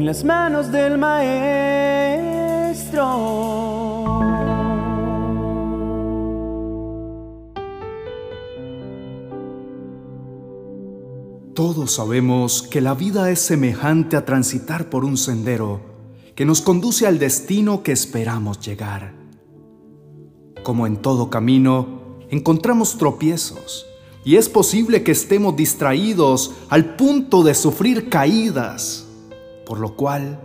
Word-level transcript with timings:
en 0.00 0.06
las 0.06 0.24
manos 0.24 0.72
del 0.72 0.96
Maestro. 0.96 1.50
Todos 11.54 11.92
sabemos 11.92 12.62
que 12.62 12.80
la 12.80 12.94
vida 12.94 13.30
es 13.30 13.40
semejante 13.40 14.16
a 14.16 14.24
transitar 14.24 14.88
por 14.88 15.04
un 15.04 15.18
sendero 15.18 15.82
que 16.34 16.46
nos 16.46 16.62
conduce 16.62 17.06
al 17.06 17.18
destino 17.18 17.82
que 17.82 17.92
esperamos 17.92 18.58
llegar. 18.60 19.12
Como 20.62 20.86
en 20.86 20.96
todo 20.96 21.28
camino, 21.28 22.16
encontramos 22.30 22.96
tropiezos 22.96 23.84
y 24.24 24.36
es 24.36 24.48
posible 24.48 25.02
que 25.02 25.12
estemos 25.12 25.54
distraídos 25.56 26.52
al 26.70 26.96
punto 26.96 27.42
de 27.42 27.54
sufrir 27.54 28.08
caídas, 28.08 29.09
por 29.70 29.78
lo 29.78 29.94
cual 29.94 30.40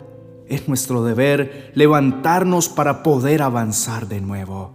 es 0.48 0.68
nuestro 0.68 1.04
deber 1.04 1.72
levantarnos 1.74 2.70
para 2.70 3.02
poder 3.02 3.42
avanzar 3.42 4.08
de 4.08 4.22
nuevo. 4.22 4.70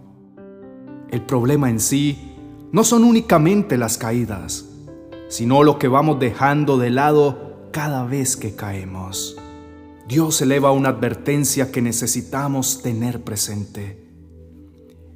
El 1.09 1.21
problema 1.21 1.69
en 1.69 1.79
sí 1.79 2.35
no 2.73 2.83
son 2.83 3.05
únicamente 3.05 3.77
las 3.77 3.97
caídas, 3.97 4.65
sino 5.29 5.63
lo 5.63 5.79
que 5.79 5.87
vamos 5.87 6.19
dejando 6.19 6.77
de 6.77 6.89
lado 6.89 7.69
cada 7.71 8.03
vez 8.03 8.35
que 8.35 8.53
caemos. 8.53 9.37
Dios 10.05 10.41
eleva 10.41 10.73
una 10.73 10.89
advertencia 10.89 11.71
que 11.71 11.81
necesitamos 11.81 12.81
tener 12.81 13.23
presente. 13.23 14.05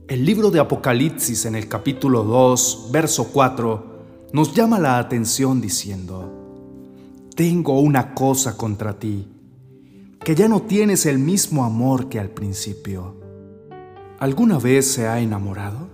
El 0.07 0.23
libro 0.23 0.49
de 0.49 0.61
Apocalipsis 0.61 1.43
en 1.43 1.55
el 1.55 1.67
capítulo 1.67 2.23
2, 2.23 2.87
verso 2.89 3.25
4, 3.33 3.95
nos 4.31 4.53
llama 4.53 4.79
la 4.79 4.97
atención 4.97 5.59
diciendo, 5.59 6.31
Tengo 7.35 7.81
una 7.81 8.13
cosa 8.13 8.55
contra 8.55 8.97
ti, 8.97 9.34
que 10.25 10.33
ya 10.33 10.47
no 10.47 10.63
tienes 10.63 11.05
el 11.05 11.19
mismo 11.19 11.65
amor 11.65 12.09
que 12.09 12.19
al 12.19 12.31
principio. 12.31 13.15
¿Alguna 14.17 14.57
vez 14.57 14.91
se 14.91 15.07
ha 15.07 15.19
enamorado? 15.19 15.87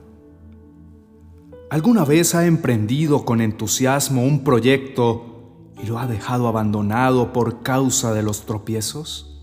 ¿Alguna 1.70 2.06
vez 2.06 2.34
ha 2.34 2.46
emprendido 2.46 3.26
con 3.26 3.42
entusiasmo 3.42 4.24
un 4.24 4.46
proyecto 4.46 5.74
y 5.84 5.86
lo 5.86 6.00
ha 6.00 6.08
dejado 6.08 6.48
abandonado 6.48 7.34
por 7.34 7.62
causa 7.62 8.14
de 8.14 8.24
los 8.24 8.46
tropiezos? 8.46 9.38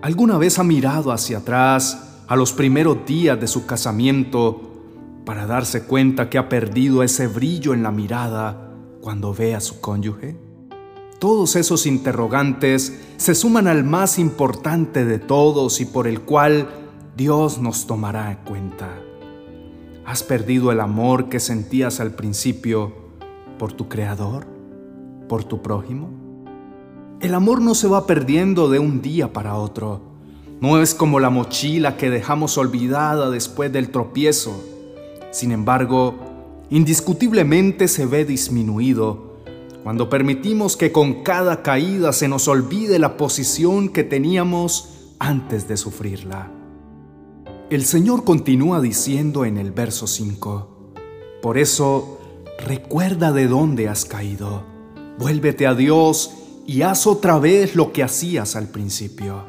¿Alguna 0.00 0.38
vez 0.38 0.60
ha 0.60 0.64
mirado 0.64 1.10
hacia 1.10 1.38
atrás 1.38 2.22
a 2.28 2.36
los 2.36 2.52
primeros 2.52 3.04
días 3.04 3.40
de 3.40 3.48
su 3.48 3.66
casamiento 3.66 4.60
para 5.26 5.46
darse 5.46 5.86
cuenta 5.86 6.30
que 6.30 6.38
ha 6.38 6.48
perdido 6.48 7.02
ese 7.02 7.26
brillo 7.26 7.74
en 7.74 7.82
la 7.82 7.90
mirada 7.90 8.76
cuando 9.00 9.34
ve 9.34 9.56
a 9.56 9.60
su 9.60 9.80
cónyuge? 9.80 10.49
Todos 11.20 11.54
esos 11.54 11.84
interrogantes 11.84 12.98
se 13.18 13.34
suman 13.34 13.68
al 13.68 13.84
más 13.84 14.18
importante 14.18 15.04
de 15.04 15.18
todos 15.18 15.82
y 15.82 15.84
por 15.84 16.06
el 16.06 16.22
cual 16.22 16.70
Dios 17.14 17.58
nos 17.60 17.86
tomará 17.86 18.30
en 18.30 18.38
cuenta. 18.38 18.88
¿Has 20.06 20.22
perdido 20.22 20.72
el 20.72 20.80
amor 20.80 21.28
que 21.28 21.38
sentías 21.38 22.00
al 22.00 22.14
principio 22.14 22.94
por 23.58 23.74
tu 23.74 23.86
Creador? 23.86 24.46
¿Por 25.28 25.44
tu 25.44 25.60
prójimo? 25.60 26.08
El 27.20 27.34
amor 27.34 27.60
no 27.60 27.74
se 27.74 27.86
va 27.86 28.06
perdiendo 28.06 28.70
de 28.70 28.78
un 28.78 29.02
día 29.02 29.30
para 29.30 29.56
otro. 29.56 30.00
No 30.62 30.80
es 30.80 30.94
como 30.94 31.20
la 31.20 31.28
mochila 31.28 31.98
que 31.98 32.08
dejamos 32.08 32.56
olvidada 32.56 33.28
después 33.28 33.70
del 33.70 33.90
tropiezo. 33.90 34.58
Sin 35.32 35.52
embargo, 35.52 36.14
indiscutiblemente 36.70 37.88
se 37.88 38.06
ve 38.06 38.24
disminuido 38.24 39.29
cuando 39.82 40.08
permitimos 40.10 40.76
que 40.76 40.92
con 40.92 41.22
cada 41.22 41.62
caída 41.62 42.12
se 42.12 42.28
nos 42.28 42.48
olvide 42.48 42.98
la 42.98 43.16
posición 43.16 43.88
que 43.88 44.04
teníamos 44.04 45.14
antes 45.18 45.68
de 45.68 45.76
sufrirla. 45.76 46.50
El 47.70 47.84
Señor 47.84 48.24
continúa 48.24 48.80
diciendo 48.80 49.44
en 49.44 49.56
el 49.56 49.70
verso 49.72 50.06
5, 50.06 50.92
Por 51.40 51.56
eso, 51.56 52.18
recuerda 52.66 53.32
de 53.32 53.46
dónde 53.46 53.88
has 53.88 54.04
caído, 54.04 54.64
vuélvete 55.18 55.66
a 55.66 55.74
Dios 55.74 56.32
y 56.66 56.82
haz 56.82 57.06
otra 57.06 57.38
vez 57.38 57.76
lo 57.76 57.92
que 57.92 58.02
hacías 58.02 58.56
al 58.56 58.68
principio. 58.68 59.44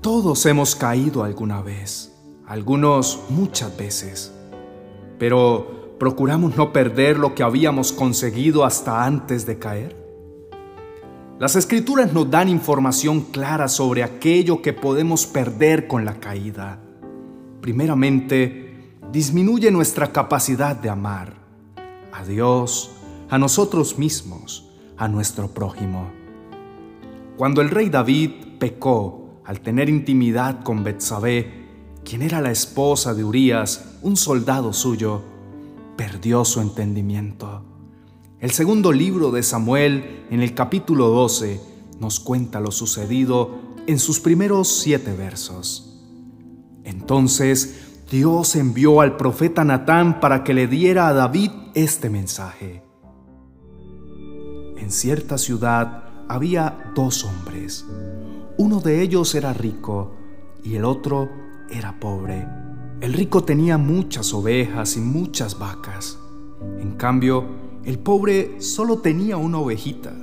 Todos 0.00 0.46
hemos 0.46 0.76
caído 0.76 1.24
alguna 1.24 1.60
vez, 1.62 2.12
algunos 2.46 3.20
muchas 3.28 3.76
veces, 3.76 4.32
pero 5.18 5.85
procuramos 5.98 6.56
no 6.56 6.72
perder 6.72 7.18
lo 7.18 7.34
que 7.34 7.42
habíamos 7.42 7.92
conseguido 7.92 8.64
hasta 8.64 9.04
antes 9.04 9.46
de 9.46 9.58
caer. 9.58 9.96
Las 11.38 11.56
escrituras 11.56 12.12
nos 12.12 12.30
dan 12.30 12.48
información 12.48 13.20
clara 13.20 13.68
sobre 13.68 14.02
aquello 14.02 14.62
que 14.62 14.72
podemos 14.72 15.26
perder 15.26 15.86
con 15.86 16.04
la 16.04 16.20
caída 16.20 16.80
primeramente, 17.66 19.00
disminuye 19.10 19.72
nuestra 19.72 20.12
capacidad 20.12 20.76
de 20.76 20.88
amar 20.88 21.34
a 22.12 22.24
Dios, 22.24 22.92
a 23.28 23.38
nosotros 23.38 23.98
mismos, 23.98 24.70
a 24.96 25.08
nuestro 25.08 25.48
prójimo. 25.48 26.08
Cuando 27.36 27.60
el 27.62 27.70
rey 27.70 27.90
David 27.90 28.30
pecó 28.60 29.40
al 29.44 29.62
tener 29.62 29.88
intimidad 29.88 30.62
con 30.62 30.84
Betsabé, 30.84 31.66
quien 32.04 32.22
era 32.22 32.40
la 32.40 32.52
esposa 32.52 33.14
de 33.14 33.24
Urías, 33.24 33.98
un 34.00 34.16
soldado 34.16 34.72
suyo, 34.72 35.22
perdió 35.96 36.44
su 36.44 36.60
entendimiento. 36.60 37.64
El 38.38 38.50
segundo 38.50 38.92
libro 38.92 39.30
de 39.30 39.42
Samuel, 39.42 40.26
en 40.30 40.42
el 40.42 40.54
capítulo 40.54 41.08
12, 41.08 41.60
nos 42.00 42.20
cuenta 42.20 42.60
lo 42.60 42.70
sucedido 42.70 43.58
en 43.86 43.98
sus 43.98 44.20
primeros 44.20 44.68
siete 44.68 45.14
versos. 45.14 46.02
Entonces 46.84 48.02
Dios 48.10 48.54
envió 48.56 49.00
al 49.00 49.16
profeta 49.16 49.64
Natán 49.64 50.20
para 50.20 50.44
que 50.44 50.54
le 50.54 50.66
diera 50.66 51.08
a 51.08 51.14
David 51.14 51.50
este 51.74 52.10
mensaje. 52.10 52.82
En 54.76 54.90
cierta 54.90 55.38
ciudad 55.38 56.04
había 56.28 56.92
dos 56.94 57.24
hombres. 57.24 57.84
Uno 58.58 58.80
de 58.80 59.02
ellos 59.02 59.34
era 59.34 59.52
rico 59.52 60.14
y 60.62 60.74
el 60.74 60.84
otro 60.84 61.28
era 61.70 61.98
pobre. 61.98 62.65
El 63.00 63.12
rico 63.12 63.44
tenía 63.44 63.76
muchas 63.76 64.32
ovejas 64.32 64.96
y 64.96 65.00
muchas 65.00 65.58
vacas. 65.58 66.18
En 66.80 66.92
cambio, 66.92 67.44
el 67.84 67.98
pobre 67.98 68.60
solo 68.62 68.98
tenía 68.98 69.36
una 69.36 69.58
ovejita. 69.58 70.14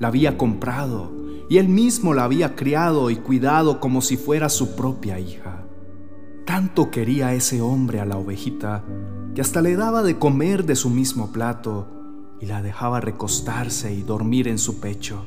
La 0.00 0.08
había 0.08 0.38
comprado 0.38 1.12
y 1.50 1.58
él 1.58 1.68
mismo 1.68 2.14
la 2.14 2.24
había 2.24 2.56
criado 2.56 3.10
y 3.10 3.16
cuidado 3.16 3.80
como 3.80 4.00
si 4.00 4.16
fuera 4.16 4.48
su 4.48 4.74
propia 4.74 5.20
hija. 5.20 5.66
Tanto 6.46 6.90
quería 6.90 7.34
ese 7.34 7.60
hombre 7.60 8.00
a 8.00 8.06
la 8.06 8.16
ovejita 8.16 8.82
que 9.34 9.42
hasta 9.42 9.60
le 9.60 9.76
daba 9.76 10.02
de 10.02 10.18
comer 10.18 10.64
de 10.64 10.74
su 10.74 10.88
mismo 10.88 11.32
plato 11.32 11.86
y 12.40 12.46
la 12.46 12.62
dejaba 12.62 13.00
recostarse 13.00 13.92
y 13.92 14.02
dormir 14.02 14.48
en 14.48 14.58
su 14.58 14.80
pecho. 14.80 15.26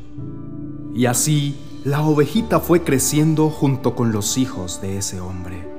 Y 0.96 1.06
así 1.06 1.56
la 1.86 2.02
ovejita 2.02 2.60
fue 2.60 2.84
creciendo 2.84 3.52
junto 3.52 3.96
con 3.96 4.12
los 4.12 4.40
hijos 4.40 4.82
de 4.82 4.98
ese 4.98 5.22
hombre. 5.22 5.79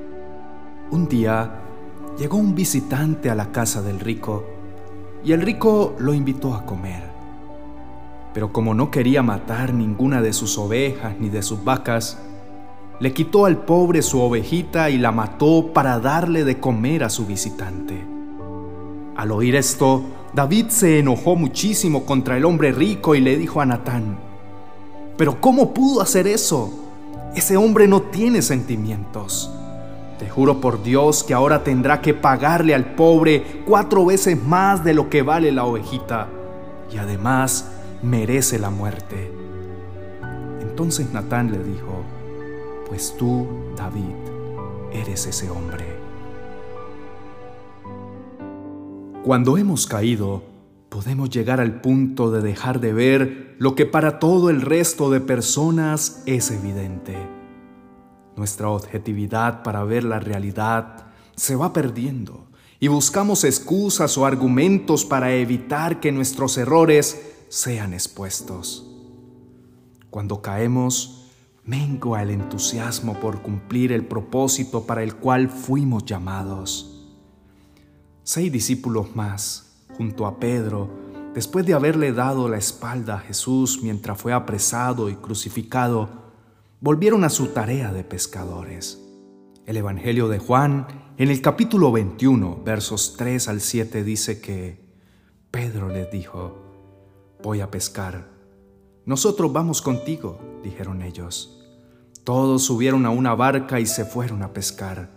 Un 0.91 1.07
día 1.07 1.49
llegó 2.19 2.35
un 2.35 2.53
visitante 2.53 3.29
a 3.29 3.35
la 3.35 3.53
casa 3.53 3.81
del 3.81 4.01
rico 4.01 4.43
y 5.23 5.31
el 5.31 5.41
rico 5.41 5.95
lo 5.99 6.13
invitó 6.13 6.53
a 6.53 6.65
comer. 6.65 7.03
Pero 8.33 8.51
como 8.51 8.73
no 8.73 8.91
quería 8.91 9.23
matar 9.23 9.73
ninguna 9.73 10.21
de 10.21 10.33
sus 10.33 10.57
ovejas 10.57 11.15
ni 11.17 11.29
de 11.29 11.43
sus 11.43 11.63
vacas, 11.63 12.17
le 12.99 13.13
quitó 13.13 13.45
al 13.45 13.59
pobre 13.59 14.01
su 14.01 14.19
ovejita 14.19 14.89
y 14.89 14.97
la 14.97 15.13
mató 15.13 15.71
para 15.73 15.97
darle 15.97 16.43
de 16.43 16.59
comer 16.59 17.05
a 17.05 17.09
su 17.09 17.25
visitante. 17.25 18.05
Al 19.15 19.31
oír 19.31 19.55
esto, 19.55 20.03
David 20.33 20.67
se 20.67 20.99
enojó 20.99 21.37
muchísimo 21.37 22.05
contra 22.05 22.35
el 22.35 22.43
hombre 22.43 22.73
rico 22.73 23.15
y 23.15 23.21
le 23.21 23.37
dijo 23.37 23.61
a 23.61 23.65
Natán, 23.65 24.19
¿pero 25.15 25.39
cómo 25.39 25.73
pudo 25.73 26.01
hacer 26.01 26.27
eso? 26.27 26.69
Ese 27.33 27.55
hombre 27.55 27.87
no 27.87 28.01
tiene 28.01 28.41
sentimientos. 28.41 29.49
Te 30.21 30.29
juro 30.29 30.61
por 30.61 30.83
Dios 30.83 31.23
que 31.23 31.33
ahora 31.33 31.63
tendrá 31.63 31.99
que 31.99 32.13
pagarle 32.13 32.75
al 32.75 32.93
pobre 32.93 33.63
cuatro 33.65 34.05
veces 34.05 34.39
más 34.39 34.83
de 34.83 34.93
lo 34.93 35.09
que 35.09 35.23
vale 35.23 35.51
la 35.51 35.65
ovejita 35.65 36.27
y 36.93 36.97
además 36.97 37.71
merece 38.03 38.59
la 38.59 38.69
muerte. 38.69 39.31
Entonces 40.61 41.11
Natán 41.11 41.51
le 41.51 41.57
dijo, 41.57 42.03
pues 42.87 43.15
tú, 43.17 43.47
David, 43.75 44.13
eres 44.93 45.25
ese 45.25 45.49
hombre. 45.49 45.85
Cuando 49.23 49.57
hemos 49.57 49.87
caído, 49.87 50.43
podemos 50.89 51.31
llegar 51.31 51.59
al 51.59 51.81
punto 51.81 52.29
de 52.29 52.43
dejar 52.43 52.79
de 52.79 52.93
ver 52.93 53.55
lo 53.57 53.73
que 53.73 53.87
para 53.87 54.19
todo 54.19 54.51
el 54.51 54.61
resto 54.61 55.09
de 55.09 55.19
personas 55.19 56.21
es 56.27 56.51
evidente. 56.51 57.40
Nuestra 58.35 58.69
objetividad 58.69 59.63
para 59.63 59.83
ver 59.83 60.03
la 60.03 60.19
realidad 60.19 61.07
se 61.35 61.55
va 61.55 61.73
perdiendo 61.73 62.47
y 62.79 62.87
buscamos 62.87 63.43
excusas 63.43 64.17
o 64.17 64.25
argumentos 64.25 65.05
para 65.05 65.33
evitar 65.33 65.99
que 65.99 66.11
nuestros 66.11 66.57
errores 66.57 67.21
sean 67.49 67.93
expuestos. 67.93 68.87
Cuando 70.09 70.41
caemos, 70.41 71.29
mengua 71.63 72.23
el 72.23 72.31
entusiasmo 72.31 73.19
por 73.19 73.41
cumplir 73.41 73.91
el 73.91 74.05
propósito 74.05 74.85
para 74.85 75.03
el 75.03 75.15
cual 75.15 75.49
fuimos 75.49 76.05
llamados. 76.05 77.07
Seis 78.23 78.51
discípulos 78.51 79.15
más, 79.15 79.85
junto 79.95 80.25
a 80.25 80.39
Pedro, 80.39 80.89
después 81.33 81.65
de 81.65 81.73
haberle 81.73 82.13
dado 82.13 82.49
la 82.49 82.57
espalda 82.57 83.15
a 83.15 83.19
Jesús 83.19 83.79
mientras 83.83 84.19
fue 84.19 84.33
apresado 84.33 85.09
y 85.09 85.15
crucificado, 85.15 86.20
volvieron 86.81 87.23
a 87.23 87.29
su 87.29 87.49
tarea 87.49 87.93
de 87.93 88.03
pescadores. 88.03 88.99
El 89.67 89.77
Evangelio 89.77 90.27
de 90.27 90.39
Juan, 90.39 90.87
en 91.17 91.29
el 91.29 91.39
capítulo 91.39 91.91
21, 91.91 92.63
versos 92.65 93.13
3 93.17 93.47
al 93.49 93.61
7, 93.61 94.03
dice 94.03 94.41
que 94.41 94.83
Pedro 95.51 95.89
les 95.89 96.09
dijo, 96.11 96.57
voy 97.43 97.61
a 97.61 97.69
pescar. 97.69 98.29
Nosotros 99.05 99.53
vamos 99.53 99.83
contigo, 99.83 100.39
dijeron 100.63 101.03
ellos. 101.03 101.63
Todos 102.23 102.63
subieron 102.63 103.05
a 103.05 103.11
una 103.11 103.35
barca 103.35 103.79
y 103.79 103.85
se 103.85 104.03
fueron 104.03 104.41
a 104.41 104.51
pescar. 104.51 105.11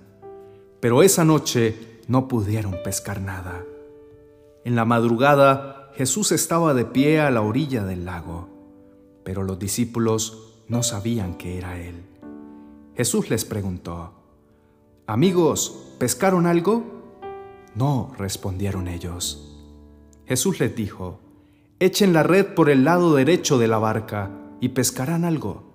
Pero 0.80 1.02
esa 1.02 1.24
noche 1.24 2.02
no 2.08 2.28
pudieron 2.28 2.76
pescar 2.84 3.22
nada. 3.22 3.64
En 4.66 4.76
la 4.76 4.84
madrugada 4.84 5.90
Jesús 5.94 6.30
estaba 6.30 6.74
de 6.74 6.84
pie 6.84 7.20
a 7.20 7.30
la 7.30 7.40
orilla 7.40 7.86
del 7.86 8.04
lago, 8.04 8.50
pero 9.22 9.44
los 9.44 9.58
discípulos 9.58 10.43
no 10.68 10.82
sabían 10.82 11.34
que 11.34 11.58
era 11.58 11.78
Él. 11.78 12.04
Jesús 12.96 13.30
les 13.30 13.44
preguntó, 13.44 14.12
Amigos, 15.06 15.94
¿pescaron 15.98 16.46
algo? 16.46 16.84
No, 17.74 18.12
respondieron 18.16 18.88
ellos. 18.88 19.60
Jesús 20.26 20.60
les 20.60 20.74
dijo, 20.74 21.20
Echen 21.80 22.12
la 22.12 22.22
red 22.22 22.54
por 22.54 22.70
el 22.70 22.84
lado 22.84 23.14
derecho 23.14 23.58
de 23.58 23.68
la 23.68 23.78
barca 23.78 24.30
y 24.60 24.70
pescarán 24.70 25.24
algo. 25.24 25.74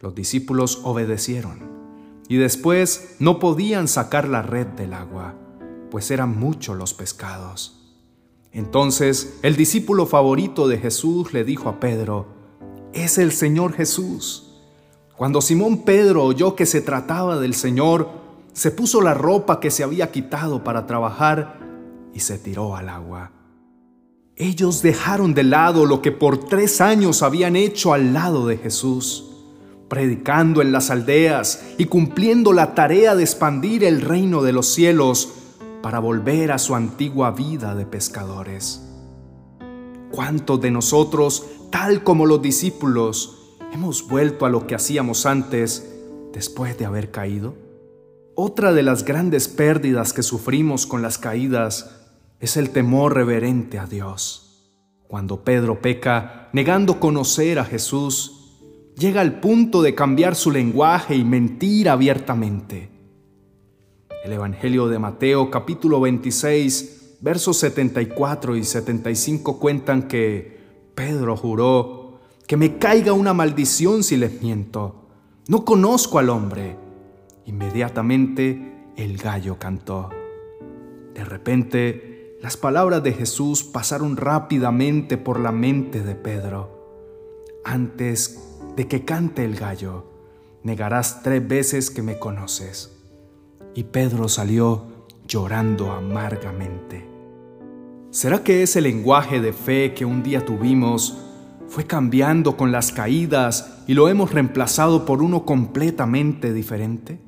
Los 0.00 0.14
discípulos 0.14 0.80
obedecieron, 0.82 1.70
y 2.28 2.36
después 2.36 3.16
no 3.20 3.38
podían 3.38 3.86
sacar 3.86 4.26
la 4.26 4.42
red 4.42 4.66
del 4.66 4.94
agua, 4.94 5.34
pues 5.90 6.10
eran 6.10 6.36
muchos 6.36 6.76
los 6.76 6.94
pescados. 6.94 7.94
Entonces 8.50 9.38
el 9.42 9.54
discípulo 9.54 10.06
favorito 10.06 10.66
de 10.66 10.78
Jesús 10.78 11.32
le 11.32 11.44
dijo 11.44 11.68
a 11.68 11.78
Pedro, 11.78 12.41
Es 12.92 13.16
el 13.16 13.32
Señor 13.32 13.72
Jesús. 13.72 14.52
Cuando 15.16 15.40
Simón 15.40 15.84
Pedro 15.84 16.24
oyó 16.24 16.54
que 16.54 16.66
se 16.66 16.80
trataba 16.80 17.38
del 17.38 17.54
Señor, 17.54 18.08
se 18.52 18.70
puso 18.70 19.00
la 19.00 19.14
ropa 19.14 19.60
que 19.60 19.70
se 19.70 19.82
había 19.82 20.10
quitado 20.10 20.62
para 20.62 20.86
trabajar 20.86 21.58
y 22.12 22.20
se 22.20 22.38
tiró 22.38 22.76
al 22.76 22.90
agua. 22.90 23.32
Ellos 24.36 24.82
dejaron 24.82 25.32
de 25.32 25.42
lado 25.42 25.86
lo 25.86 26.02
que 26.02 26.12
por 26.12 26.38
tres 26.44 26.80
años 26.80 27.22
habían 27.22 27.56
hecho 27.56 27.94
al 27.94 28.12
lado 28.12 28.46
de 28.46 28.58
Jesús, 28.58 29.26
predicando 29.88 30.60
en 30.60 30.72
las 30.72 30.90
aldeas 30.90 31.62
y 31.78 31.86
cumpliendo 31.86 32.52
la 32.52 32.74
tarea 32.74 33.14
de 33.14 33.22
expandir 33.22 33.84
el 33.84 34.00
reino 34.02 34.42
de 34.42 34.52
los 34.52 34.66
cielos 34.66 35.30
para 35.82 35.98
volver 35.98 36.52
a 36.52 36.58
su 36.58 36.74
antigua 36.74 37.30
vida 37.30 37.74
de 37.74 37.86
pescadores. 37.86 38.82
¿Cuántos 40.10 40.60
de 40.60 40.70
nosotros, 40.70 41.44
tal 41.72 42.04
como 42.04 42.26
los 42.26 42.40
discípulos, 42.40 43.56
hemos 43.72 44.06
vuelto 44.06 44.46
a 44.46 44.50
lo 44.50 44.66
que 44.68 44.76
hacíamos 44.76 45.26
antes 45.26 45.90
después 46.32 46.78
de 46.78 46.84
haber 46.84 47.10
caído? 47.10 47.54
Otra 48.36 48.72
de 48.72 48.82
las 48.82 49.04
grandes 49.04 49.48
pérdidas 49.48 50.12
que 50.12 50.22
sufrimos 50.22 50.86
con 50.86 51.02
las 51.02 51.18
caídas 51.18 51.98
es 52.38 52.56
el 52.56 52.70
temor 52.70 53.14
reverente 53.14 53.78
a 53.78 53.86
Dios. 53.86 54.70
Cuando 55.08 55.44
Pedro 55.44 55.80
peca, 55.80 56.50
negando 56.52 57.00
conocer 57.00 57.58
a 57.58 57.64
Jesús, 57.64 58.58
llega 58.96 59.22
al 59.22 59.40
punto 59.40 59.82
de 59.82 59.94
cambiar 59.94 60.34
su 60.34 60.50
lenguaje 60.50 61.16
y 61.16 61.24
mentir 61.24 61.88
abiertamente. 61.88 62.90
El 64.24 64.32
Evangelio 64.34 64.88
de 64.88 64.98
Mateo 64.98 65.50
capítulo 65.50 66.00
26, 66.00 67.16
versos 67.22 67.56
74 67.56 68.56
y 68.56 68.64
75 68.64 69.58
cuentan 69.58 70.06
que 70.06 70.61
Pedro 70.94 71.36
juró 71.36 72.20
que 72.46 72.56
me 72.56 72.78
caiga 72.78 73.12
una 73.12 73.34
maldición 73.34 74.02
si 74.02 74.16
les 74.16 74.42
miento. 74.42 75.08
No 75.48 75.64
conozco 75.64 76.18
al 76.18 76.30
hombre. 76.30 76.76
Inmediatamente 77.46 78.90
el 78.96 79.16
gallo 79.16 79.58
cantó. 79.58 80.10
De 81.14 81.24
repente 81.24 82.36
las 82.42 82.56
palabras 82.56 83.04
de 83.04 83.12
Jesús 83.12 83.62
pasaron 83.62 84.16
rápidamente 84.16 85.16
por 85.16 85.38
la 85.38 85.52
mente 85.52 86.02
de 86.02 86.16
Pedro. 86.16 86.82
Antes 87.64 88.58
de 88.74 88.88
que 88.88 89.04
cante 89.04 89.44
el 89.44 89.54
gallo, 89.54 90.06
negarás 90.64 91.22
tres 91.22 91.46
veces 91.46 91.90
que 91.90 92.02
me 92.02 92.18
conoces. 92.18 92.98
Y 93.74 93.84
Pedro 93.84 94.28
salió 94.28 95.06
llorando 95.28 95.92
amargamente. 95.92 97.11
¿Será 98.12 98.44
que 98.44 98.62
ese 98.62 98.82
lenguaje 98.82 99.40
de 99.40 99.54
fe 99.54 99.94
que 99.94 100.04
un 100.04 100.22
día 100.22 100.44
tuvimos 100.44 101.16
fue 101.66 101.86
cambiando 101.86 102.58
con 102.58 102.70
las 102.70 102.92
caídas 102.92 103.78
y 103.86 103.94
lo 103.94 104.06
hemos 104.10 104.32
reemplazado 104.32 105.06
por 105.06 105.22
uno 105.22 105.46
completamente 105.46 106.52
diferente? 106.52 107.18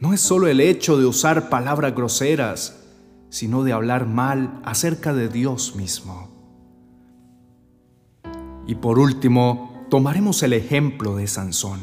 No 0.00 0.14
es 0.14 0.22
solo 0.22 0.46
el 0.46 0.62
hecho 0.62 0.96
de 0.96 1.04
usar 1.04 1.50
palabras 1.50 1.94
groseras, 1.94 2.86
sino 3.28 3.64
de 3.64 3.74
hablar 3.74 4.06
mal 4.06 4.62
acerca 4.64 5.12
de 5.12 5.28
Dios 5.28 5.76
mismo. 5.76 6.30
Y 8.66 8.76
por 8.76 8.98
último, 8.98 9.84
tomaremos 9.90 10.42
el 10.42 10.54
ejemplo 10.54 11.16
de 11.16 11.26
Sansón, 11.26 11.80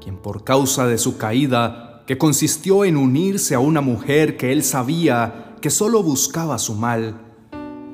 quien 0.00 0.16
por 0.16 0.42
causa 0.42 0.86
de 0.86 0.96
su 0.96 1.18
caída, 1.18 2.02
que 2.06 2.16
consistió 2.16 2.86
en 2.86 2.96
unirse 2.96 3.54
a 3.54 3.58
una 3.58 3.82
mujer 3.82 4.38
que 4.38 4.52
él 4.52 4.62
sabía 4.62 5.53
que 5.64 5.70
solo 5.70 6.02
buscaba 6.02 6.58
su 6.58 6.74
mal, 6.74 7.22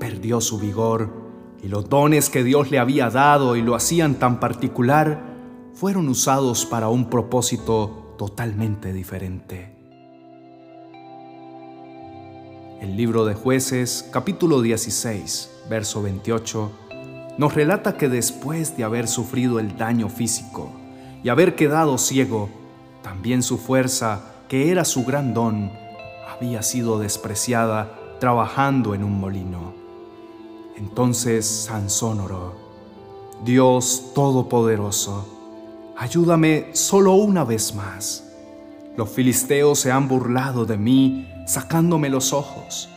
perdió 0.00 0.40
su 0.40 0.58
vigor 0.58 1.08
y 1.62 1.68
los 1.68 1.88
dones 1.88 2.28
que 2.28 2.42
Dios 2.42 2.72
le 2.72 2.80
había 2.80 3.10
dado 3.10 3.54
y 3.54 3.62
lo 3.62 3.76
hacían 3.76 4.16
tan 4.16 4.40
particular 4.40 5.22
fueron 5.72 6.08
usados 6.08 6.66
para 6.66 6.88
un 6.88 7.08
propósito 7.08 8.16
totalmente 8.18 8.92
diferente. 8.92 9.72
El 12.80 12.96
libro 12.96 13.24
de 13.24 13.34
jueces, 13.34 14.04
capítulo 14.10 14.62
16, 14.62 15.66
verso 15.70 16.02
28, 16.02 16.72
nos 17.38 17.54
relata 17.54 17.96
que 17.96 18.08
después 18.08 18.76
de 18.76 18.82
haber 18.82 19.06
sufrido 19.06 19.60
el 19.60 19.76
daño 19.76 20.08
físico 20.08 20.72
y 21.22 21.28
haber 21.28 21.54
quedado 21.54 21.98
ciego, 21.98 22.48
también 23.00 23.44
su 23.44 23.58
fuerza, 23.58 24.22
que 24.48 24.72
era 24.72 24.84
su 24.84 25.04
gran 25.04 25.34
don, 25.34 25.70
había 26.30 26.62
sido 26.62 26.98
despreciada 26.98 27.98
trabajando 28.20 28.94
en 28.94 29.02
un 29.04 29.18
molino. 29.18 29.74
Entonces 30.76 31.46
Sansón 31.46 32.20
oró, 32.20 32.54
Dios 33.44 34.12
Todopoderoso, 34.14 35.92
ayúdame 35.96 36.68
solo 36.72 37.14
una 37.14 37.44
vez 37.44 37.74
más. 37.74 38.24
Los 38.96 39.10
filisteos 39.10 39.80
se 39.80 39.90
han 39.92 40.08
burlado 40.08 40.66
de 40.66 40.76
mí 40.76 41.28
sacándome 41.46 42.08
los 42.10 42.32
ojos. 42.32 42.88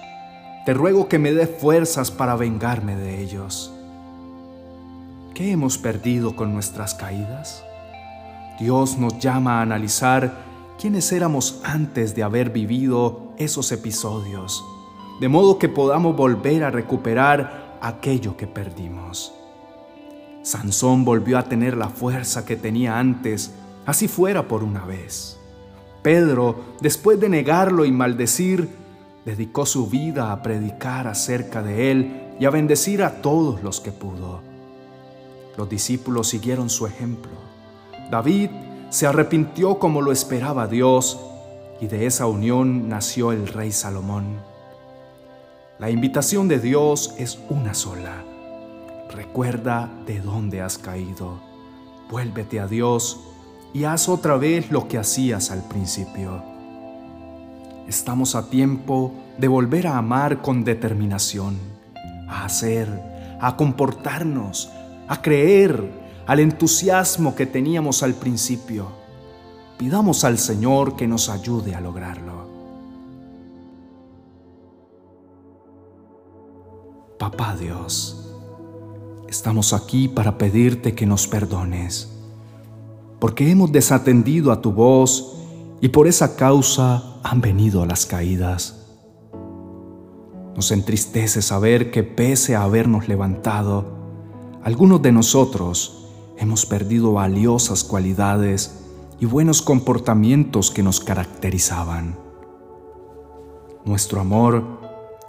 Te 0.66 0.74
ruego 0.74 1.08
que 1.08 1.20
me 1.20 1.34
dé 1.34 1.48
fuerzas 1.48 2.12
para 2.12 2.36
vengarme 2.36 2.96
de 2.96 3.22
ellos. 3.22 3.74
¿Qué 5.34 5.52
hemos 5.52 5.78
perdido 5.78 6.36
con 6.36 6.54
nuestras 6.54 6.94
caídas? 6.94 7.64
Dios 8.60 8.98
nos 8.98 9.18
llama 9.20 9.60
a 9.60 9.62
analizar 9.64 10.53
quiénes 10.80 11.12
éramos 11.12 11.62
antes 11.64 12.16
de 12.16 12.24
haber 12.24 12.50
vivido 12.50 13.34
esos 13.38 13.72
episodios, 13.72 14.64
de 15.20 15.30
modo 15.30 15.60
que 15.60 15.70
podamos 15.70 16.16
volver 16.16 16.64
a 16.64 16.72
recuperar 16.72 17.78
aquello 17.82 18.36
que 18.38 18.48
perdimos. 18.48 19.34
Sansón 20.42 21.06
volvió 21.06 21.38
a 21.38 21.44
tener 21.44 21.78
la 21.78 21.90
fuerza 21.90 22.46
que 22.46 22.56
tenía 22.56 23.00
antes, 23.00 23.54
así 23.86 24.08
fuera 24.08 24.48
por 24.48 24.64
una 24.64 24.86
vez. 24.86 25.40
Pedro, 26.02 26.76
después 26.82 27.20
de 27.20 27.30
negarlo 27.30 27.86
y 27.86 27.92
maldecir, 27.92 28.70
dedicó 29.26 29.66
su 29.66 29.88
vida 29.88 30.34
a 30.34 30.42
predicar 30.42 31.08
acerca 31.08 31.64
de 31.64 31.92
él 31.92 32.24
y 32.40 32.46
a 32.46 32.50
bendecir 32.50 33.04
a 33.04 33.22
todos 33.22 33.64
los 33.64 33.80
que 33.80 33.94
pudo. 33.94 34.42
Los 35.58 35.70
discípulos 35.70 36.28
siguieron 36.28 36.70
su 36.70 36.88
ejemplo. 36.88 37.32
David 38.12 38.50
se 38.94 39.08
arrepintió 39.08 39.80
como 39.80 40.04
lo 40.04 40.12
esperaba 40.12 40.68
Dios 40.68 41.20
y 41.82 41.88
de 41.88 42.06
esa 42.06 42.28
unión 42.28 42.90
nació 42.90 43.32
el 43.32 43.48
rey 43.48 43.72
Salomón. 43.72 44.38
La 45.80 45.90
invitación 45.90 46.48
de 46.48 46.60
Dios 46.60 47.16
es 47.18 47.40
una 47.50 47.74
sola. 47.74 48.24
Recuerda 49.10 49.90
de 50.06 50.22
dónde 50.22 50.62
has 50.62 50.78
caído. 50.78 51.40
Vuélvete 52.12 52.60
a 52.60 52.68
Dios 52.68 53.20
y 53.74 53.86
haz 53.86 54.08
otra 54.10 54.38
vez 54.38 54.70
lo 54.70 54.88
que 54.88 55.00
hacías 55.00 55.50
al 55.50 55.68
principio. 55.68 56.44
Estamos 57.88 58.36
a 58.36 58.48
tiempo 58.52 59.12
de 59.40 59.48
volver 59.48 59.88
a 59.88 59.98
amar 59.98 60.44
con 60.44 60.64
determinación, 60.64 61.58
a 62.30 62.46
hacer, 62.46 62.88
a 63.42 63.58
comportarnos, 63.58 64.70
a 65.08 65.20
creer, 65.24 66.03
al 66.26 66.40
entusiasmo 66.40 67.36
que 67.36 67.46
teníamos 67.46 68.04
al 68.04 68.14
principio. 68.14 68.88
Pidamos 69.78 70.24
al 70.24 70.38
Señor 70.38 70.96
que 70.96 71.08
nos 71.08 71.30
ayude 71.30 71.76
a 71.76 71.82
lograrlo. 71.82 72.44
Papá 77.20 77.56
Dios, 77.56 78.34
estamos 79.28 79.74
aquí 79.74 80.08
para 80.08 80.38
pedirte 80.38 80.94
que 80.94 81.06
nos 81.06 81.28
perdones, 81.28 82.10
porque 83.20 83.50
hemos 83.50 83.72
desatendido 83.72 84.52
a 84.52 84.62
tu 84.62 84.72
voz 84.72 85.38
y 85.82 85.90
por 85.90 86.08
esa 86.08 86.36
causa 86.36 87.20
han 87.24 87.42
venido 87.42 87.86
las 87.86 88.06
caídas. 88.06 88.80
Nos 90.56 90.72
entristece 90.72 91.42
saber 91.42 91.92
que 91.92 92.04
pese 92.04 92.56
a 92.56 92.64
habernos 92.64 93.08
levantado, 93.08 93.86
algunos 94.64 95.02
de 95.02 95.12
nosotros 95.12 96.03
hemos 96.38 96.66
perdido 96.66 97.14
valiosas 97.14 97.84
cualidades 97.84 98.80
y 99.20 99.26
buenos 99.26 99.62
comportamientos 99.62 100.72
que 100.72 100.84
nos 100.84 101.00
caracterizaban. 101.00 102.18
Nuestro 103.86 104.22
amor 104.22 104.64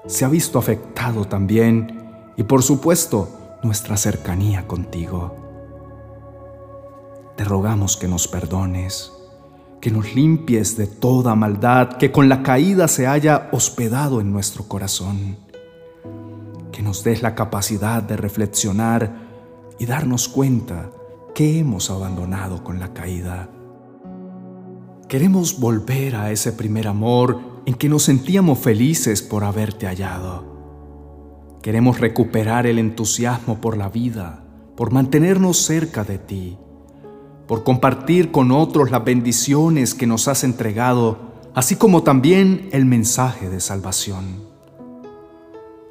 se 0.06 0.24
ha 0.24 0.28
visto 0.28 0.58
afectado 0.58 1.24
también 1.24 2.02
y 2.36 2.42
por 2.42 2.62
supuesto 2.62 3.28
nuestra 3.62 3.96
cercanía 3.96 4.66
contigo. 4.66 5.34
Te 7.36 7.44
rogamos 7.44 7.96
que 7.96 8.08
nos 8.08 8.28
perdones 8.28 9.12
que 9.84 9.90
nos 9.90 10.14
limpies 10.14 10.78
de 10.78 10.86
toda 10.86 11.34
maldad 11.34 11.98
que 11.98 12.10
con 12.10 12.30
la 12.30 12.42
caída 12.42 12.88
se 12.88 13.06
haya 13.06 13.50
hospedado 13.52 14.22
en 14.22 14.32
nuestro 14.32 14.64
corazón, 14.64 15.36
que 16.72 16.80
nos 16.80 17.04
des 17.04 17.20
la 17.20 17.34
capacidad 17.34 18.02
de 18.02 18.16
reflexionar 18.16 19.14
y 19.78 19.84
darnos 19.84 20.26
cuenta 20.26 20.90
que 21.34 21.58
hemos 21.58 21.90
abandonado 21.90 22.62
con 22.62 22.78
la 22.78 22.92
caída. 22.92 23.50
Queremos 25.08 25.58
volver 25.60 26.16
a 26.16 26.30
ese 26.30 26.52
primer 26.52 26.88
amor 26.88 27.40
en 27.66 27.74
que 27.74 27.88
nos 27.88 28.04
sentíamos 28.04 28.58
felices 28.58 29.22
por 29.22 29.44
haberte 29.44 29.86
hallado. 29.86 31.58
Queremos 31.62 32.00
recuperar 32.00 32.66
el 32.66 32.78
entusiasmo 32.78 33.60
por 33.60 33.76
la 33.76 33.88
vida, 33.88 34.44
por 34.76 34.92
mantenernos 34.92 35.58
cerca 35.58 36.04
de 36.04 36.18
ti 36.18 36.58
por 37.46 37.62
compartir 37.62 38.30
con 38.30 38.50
otros 38.50 38.90
las 38.90 39.04
bendiciones 39.04 39.94
que 39.94 40.06
nos 40.06 40.28
has 40.28 40.44
entregado, 40.44 41.18
así 41.54 41.76
como 41.76 42.02
también 42.02 42.68
el 42.72 42.86
mensaje 42.86 43.50
de 43.50 43.60
salvación. 43.60 44.42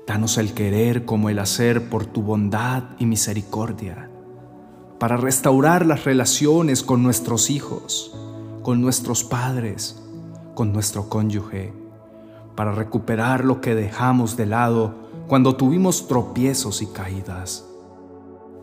Danos 0.07 0.37
el 0.37 0.53
querer 0.53 1.05
como 1.05 1.29
el 1.29 1.39
hacer 1.39 1.89
por 1.89 2.05
tu 2.05 2.23
bondad 2.23 2.83
y 2.99 3.05
misericordia, 3.05 4.09
para 5.03 5.17
restaurar 5.17 5.85
las 5.85 6.05
relaciones 6.05 6.81
con 6.81 7.03
nuestros 7.03 7.49
hijos, 7.49 8.15
con 8.61 8.79
nuestros 8.79 9.25
padres, 9.25 10.01
con 10.55 10.71
nuestro 10.71 11.09
cónyuge, 11.09 11.73
para 12.55 12.71
recuperar 12.71 13.43
lo 13.43 13.59
que 13.59 13.75
dejamos 13.75 14.37
de 14.37 14.45
lado 14.45 14.95
cuando 15.27 15.57
tuvimos 15.57 16.07
tropiezos 16.07 16.81
y 16.81 16.85
caídas 16.85 17.65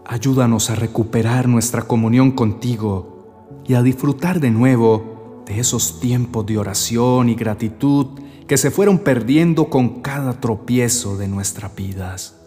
Ayúdanos 0.07 0.71
a 0.71 0.77
recuperar 0.77 1.47
nuestra 1.47 1.83
comunión 1.83 2.31
contigo 2.31 3.51
y 3.67 3.75
a 3.75 3.83
disfrutar 3.83 4.41
de 4.41 4.51
nuevo 4.51 5.43
de 5.45 5.61
esos 5.61 6.01
tiempos 6.01 6.47
de 6.47 6.57
oración 6.57 7.29
y 7.29 7.35
gratitud 7.35 8.19
que 8.47 8.57
se 8.57 8.71
fueron 8.71 9.01
perdiendo 9.01 9.69
con 9.69 10.01
cada 10.01 10.41
tropiezo 10.41 11.19
de 11.19 11.29
nuestras 11.29 11.77
vidas. 11.77 12.40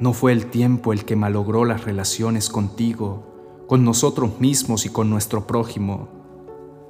No 0.00 0.12
fue 0.12 0.32
el 0.32 0.46
tiempo 0.46 0.92
el 0.92 1.04
que 1.04 1.16
malogró 1.16 1.64
las 1.64 1.84
relaciones 1.84 2.48
contigo, 2.48 3.64
con 3.66 3.84
nosotros 3.84 4.40
mismos 4.40 4.86
y 4.86 4.88
con 4.88 5.10
nuestro 5.10 5.46
prójimo, 5.46 6.08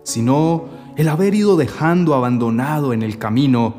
sino 0.05 0.67
el 0.97 1.09
haber 1.09 1.35
ido 1.35 1.57
dejando 1.57 2.15
abandonado 2.15 2.93
en 2.93 3.03
el 3.03 3.19
camino 3.19 3.75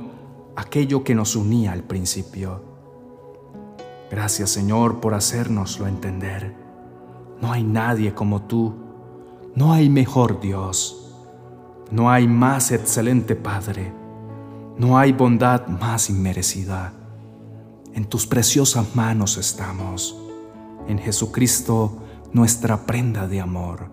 aquello 0.55 1.03
que 1.03 1.15
nos 1.15 1.35
unía 1.35 1.71
al 1.71 1.83
principio. 1.83 2.61
Gracias 4.11 4.49
Señor 4.49 4.99
por 4.99 5.13
hacérnoslo 5.13 5.87
entender. 5.87 6.55
No 7.41 7.53
hay 7.53 7.63
nadie 7.63 8.13
como 8.13 8.41
tú, 8.41 8.73
no 9.55 9.71
hay 9.71 9.89
mejor 9.89 10.41
Dios, 10.41 11.15
no 11.91 12.09
hay 12.09 12.27
más 12.27 12.71
excelente 12.71 13.35
Padre, 13.35 13.93
no 14.77 14.97
hay 14.97 15.13
bondad 15.13 15.67
más 15.67 16.09
inmerecida. 16.09 16.98
En 17.93 18.05
tus 18.05 18.27
preciosas 18.27 18.95
manos 18.95 19.37
estamos, 19.37 20.15
en 20.87 20.99
Jesucristo 20.99 21.97
nuestra 22.33 22.85
prenda 22.85 23.27
de 23.27 23.41
amor. 23.41 23.89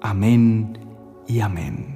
Amén 0.00 0.78
y 1.26 1.40
amén. 1.40 1.93